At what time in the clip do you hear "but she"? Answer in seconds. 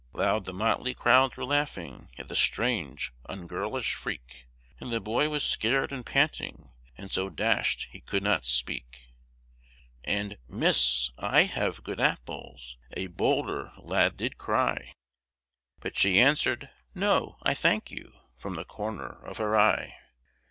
15.81-16.19